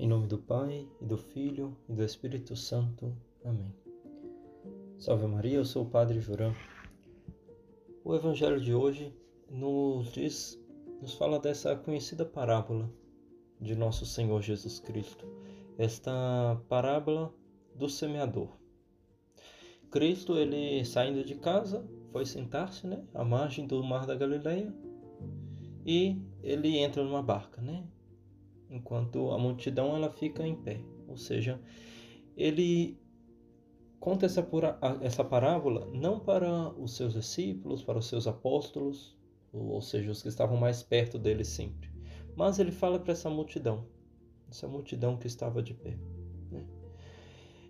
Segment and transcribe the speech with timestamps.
[0.00, 3.12] Em nome do Pai, e do Filho, e do Espírito Santo.
[3.44, 3.74] Amém.
[4.96, 6.54] Salve Maria, eu sou o Padre Jurão.
[8.04, 9.12] O Evangelho de hoje
[9.50, 10.56] nos diz,
[11.02, 12.88] nos fala dessa conhecida parábola
[13.60, 15.26] de nosso Senhor Jesus Cristo.
[15.76, 17.34] Esta parábola
[17.74, 18.56] do semeador.
[19.90, 24.72] Cristo, ele saindo de casa, foi sentar-se, né, à margem do mar da Galileia,
[25.84, 27.84] e ele entra numa barca, né?
[28.70, 30.80] Enquanto a multidão ela fica em pé.
[31.06, 31.60] Ou seja,
[32.36, 32.98] ele
[33.98, 39.16] conta essa, pura, essa parábola não para os seus discípulos, para os seus apóstolos,
[39.52, 41.90] ou seja, os que estavam mais perto dele sempre,
[42.36, 43.86] mas ele fala para essa multidão,
[44.50, 45.98] essa multidão que estava de pé.
[46.50, 46.64] Né?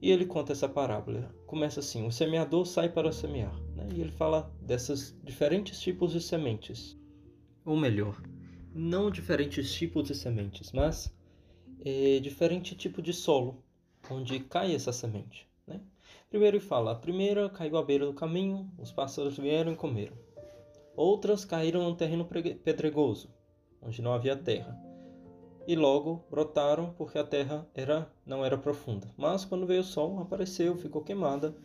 [0.00, 1.34] E ele conta essa parábola.
[1.46, 3.54] Começa assim: o semeador sai para semear.
[3.74, 3.88] Né?
[3.94, 6.98] E ele fala desses diferentes tipos de sementes.
[7.64, 8.20] Ou melhor,
[8.74, 11.14] não diferentes tipos de sementes, mas
[11.84, 13.62] é, diferente tipo de solo
[14.10, 15.48] onde cai essa semente.
[15.66, 15.80] Né?
[16.28, 20.16] Primeiro ele fala: a primeira caiu à beira do caminho, os pássaros vieram e comeram.
[20.96, 23.32] Outras caíram no terreno pedregoso,
[23.80, 24.78] onde não havia terra,
[25.66, 29.08] e logo brotaram porque a terra era não era profunda.
[29.16, 31.56] Mas quando veio o sol, apareceu, ficou queimada,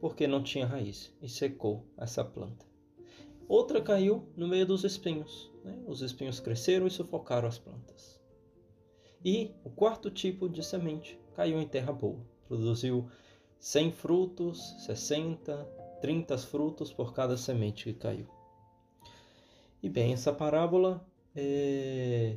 [0.00, 2.69] porque não tinha raiz, e secou essa planta.
[3.50, 5.50] Outra caiu no meio dos espinhos.
[5.64, 5.76] Né?
[5.84, 8.20] Os espinhos cresceram e sufocaram as plantas.
[9.24, 12.24] E o quarto tipo de semente caiu em terra boa.
[12.46, 13.08] Produziu
[13.58, 15.64] 100 frutos, 60,
[16.00, 18.28] 30 frutos por cada semente que caiu.
[19.82, 21.04] E bem, essa parábola
[21.34, 22.36] é,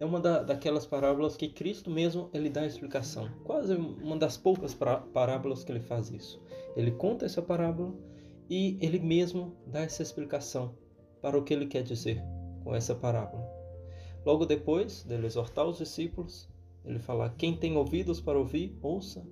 [0.00, 3.30] é uma da, daquelas parábolas que Cristo mesmo ele dá a explicação.
[3.44, 6.42] Quase uma das poucas parábolas que ele faz isso.
[6.74, 7.94] Ele conta essa parábola
[8.48, 10.74] e ele mesmo dá essa explicação
[11.20, 12.22] para o que ele quer dizer
[12.62, 13.44] com essa parábola.
[14.24, 16.48] Logo depois dele exortar os discípulos,
[16.84, 19.26] ele fala: Quem tem ouvidos para ouvir, ouça.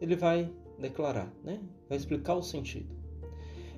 [0.00, 1.60] Ele vai declarar, né?
[1.88, 2.94] vai explicar o sentido.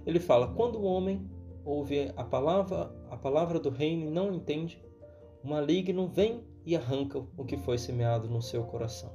[0.06, 1.28] Ele fala: Quando o homem
[1.65, 4.82] ouve a palavra, a palavra do reino e não entende,
[5.44, 9.12] o maligno vem e arranca o que foi semeado no seu coração.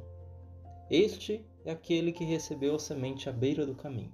[0.89, 4.13] Este é aquele que recebeu a semente à beira do caminho.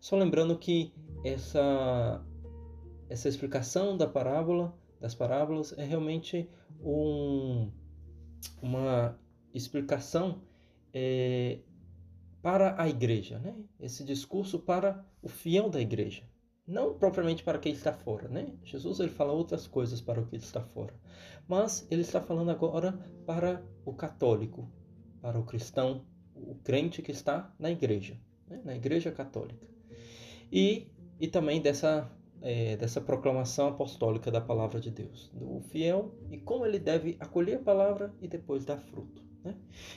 [0.00, 2.24] Só lembrando que essa
[3.10, 6.48] essa explicação da parábola, das parábolas é realmente
[6.80, 7.70] um,
[8.62, 9.18] uma
[9.52, 10.42] explicação
[10.94, 11.58] é,
[12.40, 13.54] para a igreja, né?
[13.80, 16.22] Esse discurso para o fiel da igreja,
[16.64, 18.54] não propriamente para quem está fora, né?
[18.62, 20.94] Jesus ele fala outras coisas para o que está fora,
[21.48, 22.92] mas ele está falando agora
[23.26, 24.70] para o católico,
[25.20, 28.16] para o cristão, o crente que está na igreja,
[28.46, 28.62] né?
[28.64, 29.69] na igreja católica
[30.52, 30.88] e,
[31.18, 32.10] e também dessa,
[32.42, 37.56] é, dessa proclamação apostólica da palavra de Deus, do fiel e como ele deve acolher
[37.56, 39.22] a palavra e depois dar fruto.
[39.44, 39.54] Né?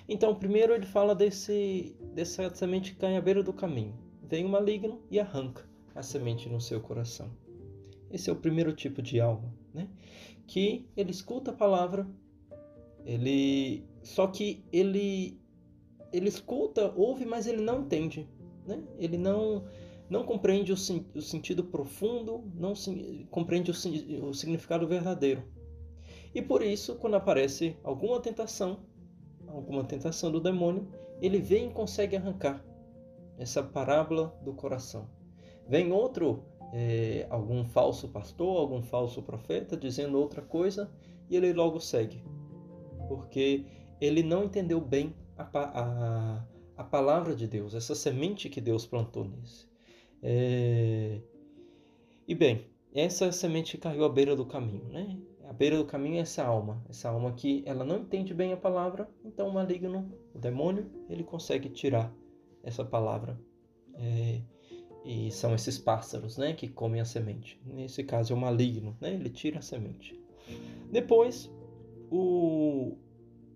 [0.07, 3.97] Então, primeiro ele fala desse, dessa semente que cai à beira do caminho.
[4.23, 7.31] Vem o maligno e arranca a semente no seu coração.
[8.09, 9.87] Esse é o primeiro tipo de alma, né?
[10.45, 12.07] Que ele escuta a palavra,
[13.05, 15.39] ele só que ele
[16.11, 18.29] ele escuta, ouve, mas ele não entende,
[18.67, 18.83] né?
[18.99, 19.65] Ele não
[20.13, 22.73] não compreende o, o sentido profundo, não
[23.31, 25.43] compreende o, o significado verdadeiro.
[26.35, 28.85] E por isso, quando aparece alguma tentação,
[29.47, 30.87] alguma tentação do demônio,
[31.19, 32.63] ele vem e consegue arrancar
[33.39, 35.09] essa parábola do coração.
[35.67, 40.91] Vem outro, é, algum falso pastor, algum falso profeta dizendo outra coisa
[41.27, 42.23] e ele logo segue,
[43.07, 43.65] porque
[43.99, 46.45] ele não entendeu bem a, a,
[46.77, 49.72] a palavra de Deus, essa semente que Deus plantou nesse.
[50.23, 51.19] É...
[52.25, 55.19] E bem, essa semente caiu à beira do caminho, né?
[55.43, 58.57] À beira do caminho é essa alma, essa alma que ela não entende bem a
[58.57, 62.15] palavra, então o maligno, o demônio, ele consegue tirar
[62.63, 63.37] essa palavra.
[63.95, 64.41] É...
[65.05, 67.59] E são esses pássaros, né, que comem a semente.
[67.65, 69.13] Nesse caso é o maligno, né?
[69.13, 70.17] Ele tira a semente.
[70.89, 71.51] Depois,
[72.09, 72.95] o,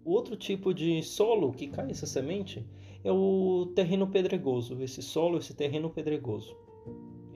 [0.03, 2.67] o outro tipo de solo que cai essa semente
[3.03, 6.55] é o terreno pedregoso, esse solo, esse terreno pedregoso.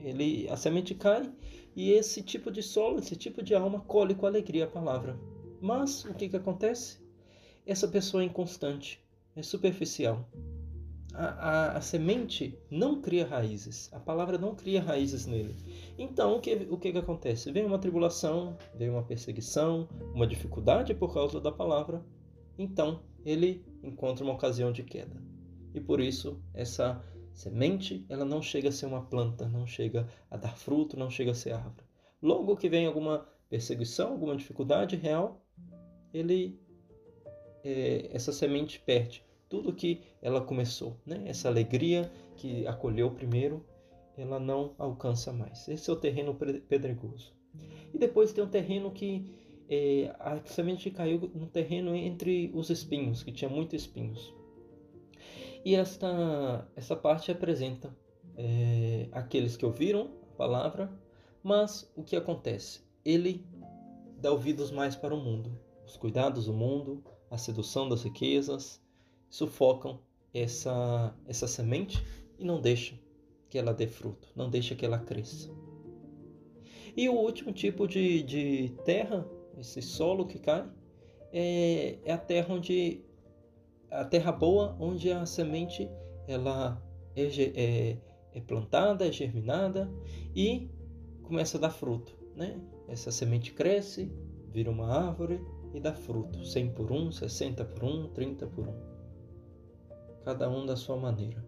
[0.04, 1.31] Ele, a semente cai
[1.75, 5.19] e esse tipo de solo, esse tipo de alma colhe com alegria a palavra.
[5.62, 7.00] Mas o que, que acontece?
[7.66, 9.04] Essa pessoa é inconstante,
[9.36, 10.28] é superficial.
[11.13, 15.56] A, a, a, semente não cria raízes, a palavra não cria raízes nele.
[15.98, 17.52] Então, o que, o que, que acontece?
[17.52, 22.04] Vem uma tribulação, vem uma perseguição, uma dificuldade por causa da palavra,
[22.58, 25.31] então ele encontra uma ocasião de queda
[25.73, 27.03] e por isso essa
[27.33, 31.31] semente ela não chega a ser uma planta, não chega a dar fruto, não chega
[31.31, 31.85] a ser árvore.
[32.21, 35.44] Logo que vem alguma perseguição, alguma dificuldade real,
[36.13, 36.59] ele
[37.63, 41.23] é, essa semente perde tudo que ela começou, né?
[41.25, 43.65] Essa alegria que acolheu primeiro,
[44.17, 45.67] ela não alcança mais.
[45.67, 46.33] Esse é o terreno
[46.69, 47.33] pedregoso.
[47.94, 49.29] E depois tem um terreno que
[49.69, 54.33] é, a semente caiu no terreno entre os espinhos, que tinha muitos espinhos.
[55.63, 57.96] E esta, essa parte apresenta
[58.36, 60.92] é, aqueles que ouviram a palavra,
[61.44, 62.81] mas o que acontece?
[63.06, 63.46] Ele
[64.19, 68.81] dá ouvidos mais para o mundo, os cuidados do mundo, a sedução das riquezas,
[69.30, 70.00] sufocam
[70.34, 72.04] essa, essa semente
[72.38, 72.98] e não deixam
[73.50, 75.52] que ela dê fruto, não deixa que ela cresça.
[76.96, 79.28] E o último tipo de, de terra,
[79.58, 80.68] esse solo que cai,
[81.31, 83.02] é, é a terra onde
[83.91, 85.89] a terra boa, onde a semente
[86.27, 86.81] ela
[87.15, 87.97] é, é,
[88.33, 89.91] é plantada, é germinada
[90.33, 90.69] e
[91.21, 92.59] começa a dar fruto, né?
[92.88, 94.11] Essa semente cresce,
[94.49, 95.41] vira uma árvore
[95.73, 98.73] e dá fruto, 100 por 1, 60 por 1, 30 por 1.
[100.23, 101.43] Cada um da sua maneira.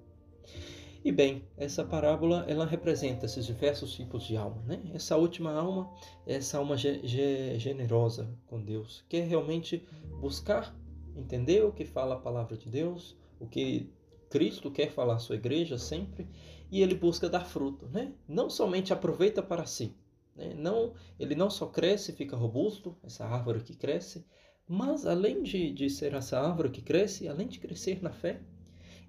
[1.03, 4.81] E bem, essa parábola ela representa esses diversos tipos de alma, né?
[4.93, 5.91] Essa última alma,
[6.25, 9.85] essa alma ge ge generosa com Deus, que é realmente
[10.21, 10.73] buscar
[11.15, 13.89] entender o que fala a palavra de Deus, o que
[14.29, 16.27] Cristo quer falar à sua igreja sempre,
[16.71, 18.13] e ele busca dar fruto, né?
[18.27, 19.95] Não somente aproveita para si,
[20.35, 20.53] né?
[20.55, 24.25] não, ele não só cresce, fica robusto, essa árvore que cresce,
[24.67, 28.41] mas além de, de ser essa árvore que cresce, além de crescer na fé,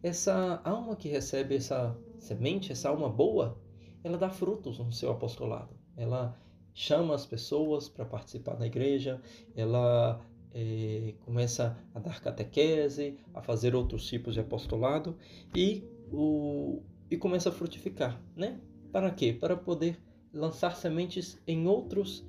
[0.02, 3.58] essa alma que recebe essa semente, essa alma boa,
[4.02, 5.74] ela dá frutos no seu apostolado.
[5.96, 6.38] Ela
[6.74, 9.22] chama as pessoas para participar da igreja,
[9.56, 10.20] ela
[10.54, 15.16] é, começa a dar catequese, a fazer outros tipos de apostolado
[15.54, 16.80] e, o,
[17.10, 18.60] e começa a frutificar, né?
[18.92, 19.32] Para quê?
[19.32, 19.98] Para poder
[20.32, 22.24] lançar sementes em outros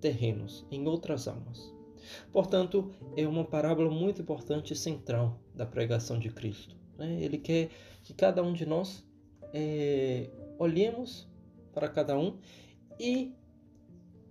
[0.00, 1.72] terrenos, em outras almas.
[2.32, 6.76] Portanto, é uma parábola muito importante e central da pregação de Cristo.
[6.98, 7.22] Né?
[7.22, 7.70] Ele quer
[8.02, 9.06] que cada um de nós
[9.52, 10.28] é,
[10.58, 11.28] olhemos
[11.72, 12.38] para cada um
[12.98, 13.32] e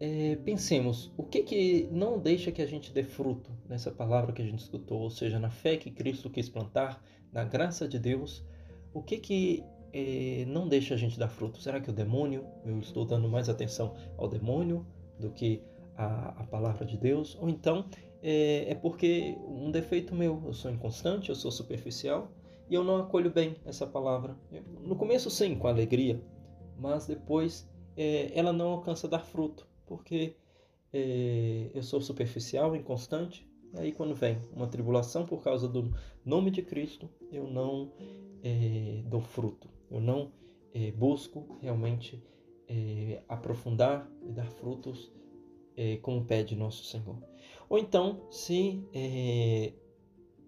[0.04, 4.42] é, pensemos o que que não deixa que a gente dê fruto nessa palavra que
[4.42, 8.44] a gente escutou, ou seja, na fé que Cristo quis plantar, na graça de Deus,
[8.96, 9.64] o que que
[9.94, 11.62] é, não deixa a gente dar fruto?
[11.62, 12.44] Será que o demônio?
[12.66, 14.88] Eu estou dando mais atenção ao demônio
[15.20, 15.62] do que
[15.96, 17.38] a palavra de Deus?
[17.40, 17.86] Ou então
[18.24, 22.32] é, é porque um defeito meu, eu sou inconstante, eu sou superficial,
[22.68, 24.36] e eu não acolho bem essa palavra.
[24.84, 26.20] No começo, sim, com alegria,
[26.80, 30.38] mas depois é, ela não alcança dar fruto, porque
[30.94, 33.46] é, eu sou superficial, inconstante.
[33.74, 35.94] E aí, quando vem uma tribulação por causa do
[36.24, 37.92] nome de Cristo, eu não
[38.42, 40.32] é, dou fruto, eu não
[40.74, 42.24] é, busco realmente
[43.28, 45.12] aprofundar e dar frutos
[46.02, 47.22] como pede nosso Senhor.
[47.68, 48.82] Ou então, se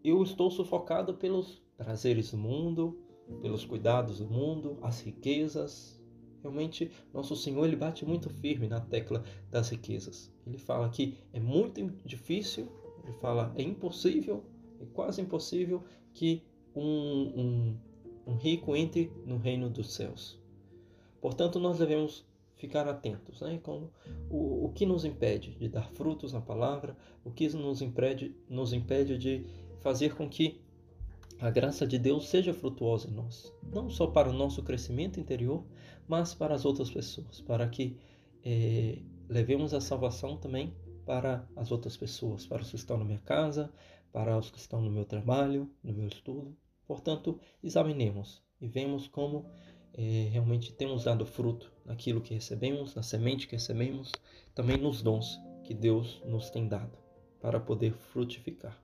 [0.01, 2.97] eu estou sufocado pelos prazeres do mundo,
[3.41, 6.01] pelos cuidados do mundo, as riquezas.
[6.43, 10.29] Realmente, nosso Senhor ele bate muito firme na tecla das riquezas.
[10.45, 12.67] Ele fala que é muito difícil,
[13.01, 14.43] ele fala é impossível,
[14.81, 15.81] é quase impossível
[16.13, 16.43] que
[16.75, 17.77] um, um,
[18.27, 20.37] um rico entre no reino dos céus.
[21.21, 22.25] Portanto, nós devemos
[22.57, 23.57] ficar atentos, né?
[23.63, 23.87] Com
[24.29, 28.73] o, o que nos impede de dar frutos na palavra, o que nos impede, nos
[28.73, 29.45] impede de
[29.79, 30.61] fazer com que
[31.39, 35.63] a graça de Deus seja frutuosa em nós, não só para o nosso crescimento interior,
[36.07, 37.97] mas para as outras pessoas, para que
[38.43, 40.73] é, levemos a salvação também
[41.05, 43.71] para as outras pessoas, para os que estão na minha casa,
[44.11, 46.55] para os que estão no meu trabalho, no meu estudo.
[46.85, 49.45] Portanto, examinemos e vemos como
[49.93, 54.11] é, realmente temos dado fruto naquilo que recebemos, na semente que recebemos,
[54.55, 56.97] também nos dons que Deus nos tem dado
[57.39, 58.81] para poder frutificar.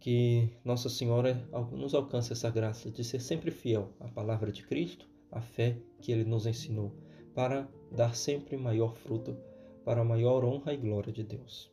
[0.00, 1.34] Que Nossa Senhora
[1.72, 6.12] nos alcance essa graça de ser sempre fiel à palavra de Cristo, à fé que
[6.12, 6.92] Ele nos ensinou,
[7.34, 9.36] para dar sempre maior fruto,
[9.84, 11.70] para a maior honra e glória de Deus.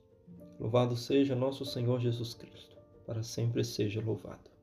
[0.60, 4.55] Louvado seja nosso Senhor Jesus Cristo, para sempre seja louvado.